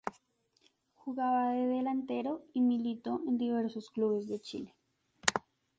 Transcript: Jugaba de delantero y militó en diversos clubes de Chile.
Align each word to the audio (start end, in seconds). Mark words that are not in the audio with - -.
Jugaba 0.95 1.51
de 1.51 1.67
delantero 1.67 2.41
y 2.55 2.61
militó 2.61 3.21
en 3.27 3.37
diversos 3.37 3.91
clubes 3.91 4.27
de 4.27 4.39
Chile. 4.39 4.75